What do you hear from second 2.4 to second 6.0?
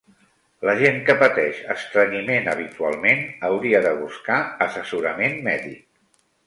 habitualment hauria de buscar assessorament mèdic.